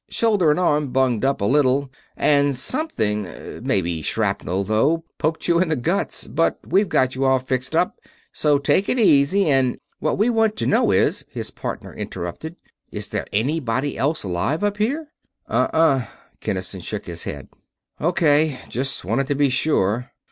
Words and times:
Shoulder 0.09 0.49
and 0.49 0.59
arm 0.59 0.91
bunged 0.91 1.23
up 1.23 1.41
a 1.41 1.45
little 1.45 1.91
and 2.17 2.55
something 2.55 3.61
maybe 3.63 4.01
shrapnel, 4.01 4.63
though 4.63 5.03
poked 5.19 5.47
you 5.47 5.59
in 5.59 5.67
the 5.67 5.75
guts. 5.75 6.25
But 6.25 6.57
we've 6.65 6.89
got 6.89 7.13
you 7.13 7.23
all 7.23 7.37
fixed 7.37 7.75
up, 7.75 7.99
so 8.31 8.57
take 8.57 8.89
it 8.89 8.97
easy 8.97 9.47
and...." 9.47 9.79
"What 9.99 10.17
we 10.17 10.27
want 10.27 10.55
to 10.55 10.65
know 10.65 10.89
is," 10.89 11.23
his 11.29 11.51
partner 11.51 11.93
interrupted, 11.93 12.55
"Is 12.91 13.09
there 13.09 13.27
anybody 13.31 13.95
else 13.95 14.23
alive 14.23 14.63
up 14.63 14.77
here?" 14.77 15.09
"Uh 15.47 15.69
huh," 15.71 16.07
Kinnison 16.39 16.79
shook 16.79 17.05
his 17.05 17.25
head. 17.25 17.49
"O.K. 17.99 18.57
Just 18.69 19.05
wanted 19.05 19.27
to 19.27 19.35
be 19.35 19.49
sure. 19.49 20.09